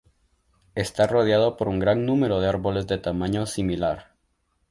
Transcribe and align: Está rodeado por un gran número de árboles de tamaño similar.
Está 0.73 1.05
rodeado 1.05 1.57
por 1.57 1.67
un 1.67 1.77
gran 1.77 2.07
número 2.07 2.39
de 2.39 2.47
árboles 2.47 2.87
de 2.87 2.97
tamaño 2.97 3.45
similar. 3.45 4.15